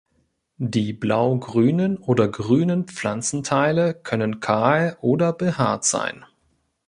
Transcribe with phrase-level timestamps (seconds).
[0.57, 6.25] Die blaugrünen oder grünen Pflanzenteile können kahl oder behaart sein.